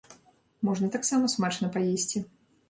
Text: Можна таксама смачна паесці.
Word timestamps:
Можна 0.69 0.89
таксама 0.95 1.29
смачна 1.35 1.71
паесці. 1.77 2.25